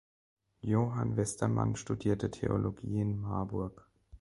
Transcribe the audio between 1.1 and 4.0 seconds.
Westermann studierte Theologie in Marburg.